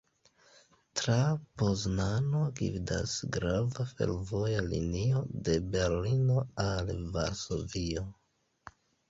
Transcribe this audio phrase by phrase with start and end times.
[0.99, 1.17] Tra
[1.61, 8.09] Poznano gvidas grava fervoja linio de Berlino al Varsovio.